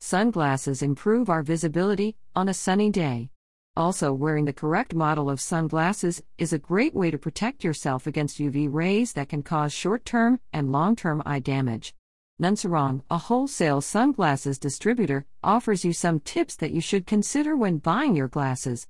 [0.00, 3.30] Sunglasses improve our visibility on a sunny day.
[3.76, 8.38] Also, wearing the correct model of sunglasses is a great way to protect yourself against
[8.38, 11.94] UV rays that can cause short term and long term eye damage.
[12.40, 18.14] Nunsarong, a wholesale sunglasses distributor, offers you some tips that you should consider when buying
[18.14, 18.86] your glasses.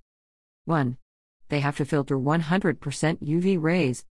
[0.64, 0.96] 1.
[1.48, 4.04] They have to filter 100% UV rays.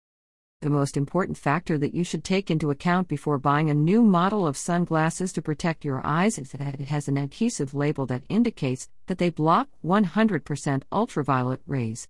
[0.61, 4.47] The most important factor that you should take into account before buying a new model
[4.47, 8.89] of sunglasses to protect your eyes is that it has an adhesive label that indicates
[9.07, 12.09] that they block 100% ultraviolet rays.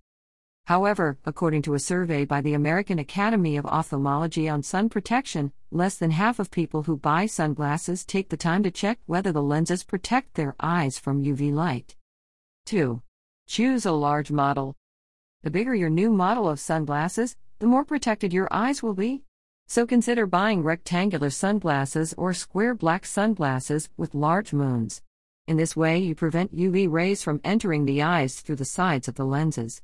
[0.65, 5.95] However, according to a survey by the American Academy of Ophthalmology on sun protection, less
[5.97, 9.83] than half of people who buy sunglasses take the time to check whether the lenses
[9.83, 11.95] protect their eyes from UV light.
[12.65, 12.99] 2.
[13.47, 14.75] Choose a large model.
[15.43, 19.23] The bigger your new model of sunglasses, the more protected your eyes will be.
[19.67, 25.01] So consider buying rectangular sunglasses or square black sunglasses with large moons.
[25.47, 29.15] In this way, you prevent UV rays from entering the eyes through the sides of
[29.15, 29.81] the lenses.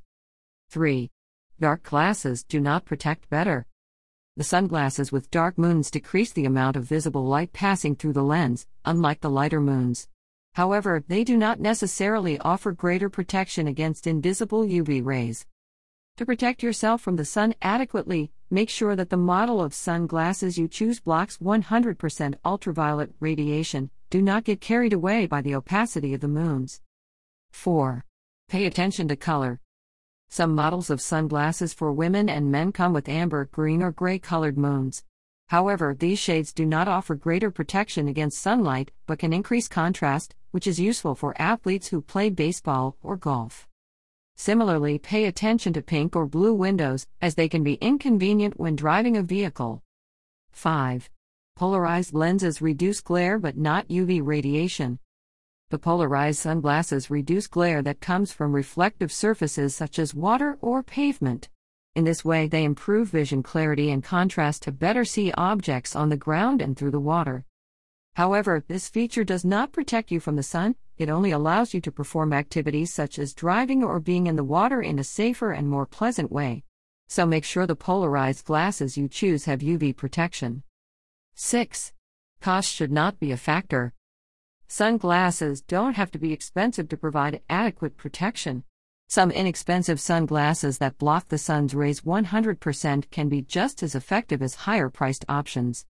[0.69, 1.09] 3.
[1.59, 3.66] Dark glasses do not protect better.
[4.38, 8.66] The sunglasses with dark moons decrease the amount of visible light passing through the lens,
[8.85, 10.08] unlike the lighter moons.
[10.53, 15.45] However, they do not necessarily offer greater protection against invisible UV rays.
[16.22, 20.67] To protect yourself from the sun adequately, make sure that the model of sunglasses you
[20.67, 23.89] choose blocks 100% ultraviolet radiation.
[24.11, 26.80] Do not get carried away by the opacity of the moons.
[27.53, 28.05] 4.
[28.50, 29.61] Pay attention to color.
[30.30, 34.59] Some models of sunglasses for women and men come with amber, green, or gray colored
[34.59, 35.03] moons.
[35.47, 40.67] However, these shades do not offer greater protection against sunlight but can increase contrast, which
[40.67, 43.67] is useful for athletes who play baseball or golf.
[44.35, 49.17] Similarly, pay attention to pink or blue windows, as they can be inconvenient when driving
[49.17, 49.83] a vehicle.
[50.51, 51.09] 5.
[51.55, 54.99] Polarized lenses reduce glare but not UV radiation.
[55.69, 61.49] The polarized sunglasses reduce glare that comes from reflective surfaces such as water or pavement.
[61.95, 66.17] In this way, they improve vision clarity and contrast to better see objects on the
[66.17, 67.45] ground and through the water.
[68.16, 71.91] However, this feature does not protect you from the sun, it only allows you to
[71.91, 75.85] perform activities such as driving or being in the water in a safer and more
[75.85, 76.63] pleasant way.
[77.09, 80.63] So make sure the polarized glasses you choose have UV protection.
[81.35, 81.91] 6.
[82.39, 83.94] Cost should not be a factor.
[84.67, 88.63] Sunglasses don't have to be expensive to provide adequate protection.
[89.09, 94.56] Some inexpensive sunglasses that block the sun's rays 100% can be just as effective as
[94.56, 95.85] higher priced options.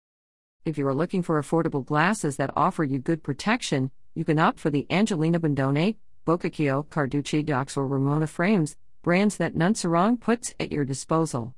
[0.66, 4.60] If you are looking for affordable glasses that offer you good protection, you can opt
[4.60, 5.96] for the Angelina Bondone,
[6.28, 11.56] Bocaccio, Carducci Dox, or Ramona frames, brands that Nunsarong puts at your disposal.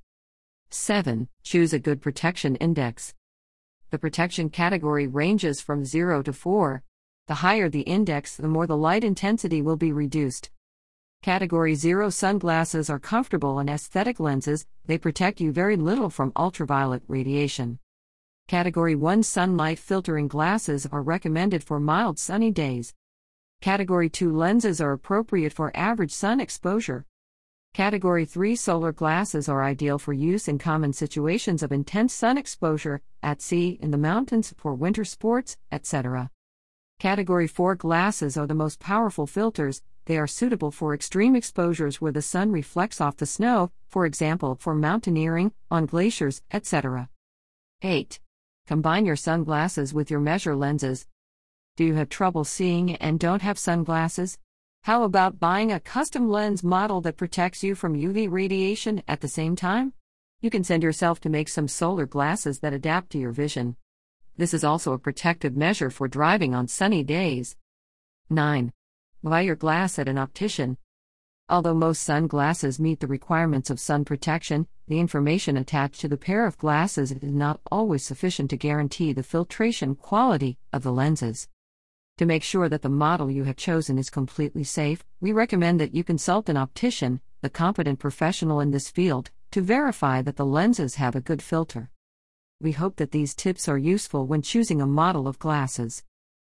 [0.69, 1.27] 7.
[1.43, 3.15] Choose a good protection index.
[3.89, 6.83] The protection category ranges from 0 to 4.
[7.27, 10.51] The higher the index, the more the light intensity will be reduced.
[11.23, 17.01] Category 0 sunglasses are comfortable and aesthetic lenses, they protect you very little from ultraviolet
[17.07, 17.79] radiation.
[18.47, 22.93] Category 1 sunlight filtering glasses are recommended for mild sunny days.
[23.61, 27.05] Category 2 lenses are appropriate for average sun exposure.
[27.73, 33.01] Category 3 solar glasses are ideal for use in common situations of intense sun exposure,
[33.23, 36.29] at sea, in the mountains, for winter sports, etc.
[36.99, 42.11] Category 4 glasses are the most powerful filters, they are suitable for extreme exposures where
[42.11, 47.09] the sun reflects off the snow, for example, for mountaineering, on glaciers, etc.
[47.81, 48.19] 8.
[48.71, 51.05] Combine your sunglasses with your measure lenses.
[51.75, 54.37] Do you have trouble seeing and don't have sunglasses?
[54.83, 59.27] How about buying a custom lens model that protects you from UV radiation at the
[59.27, 59.91] same time?
[60.39, 63.75] You can send yourself to make some solar glasses that adapt to your vision.
[64.37, 67.57] This is also a protective measure for driving on sunny days.
[68.29, 68.71] 9.
[69.21, 70.77] Buy your glass at an optician.
[71.51, 76.45] Although most sunglasses meet the requirements of sun protection, the information attached to the pair
[76.45, 81.49] of glasses is not always sufficient to guarantee the filtration quality of the lenses.
[82.19, 85.93] To make sure that the model you have chosen is completely safe, we recommend that
[85.93, 90.95] you consult an optician, the competent professional in this field, to verify that the lenses
[90.95, 91.89] have a good filter.
[92.61, 96.01] We hope that these tips are useful when choosing a model of glasses.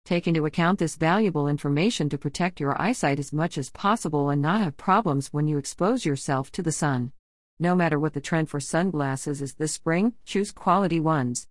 [0.09, 4.41] Take into account this valuable information to protect your eyesight as much as possible and
[4.41, 7.11] not have problems when you expose yourself to the sun.
[7.59, 11.47] No matter what the trend for sunglasses is this spring, choose quality ones.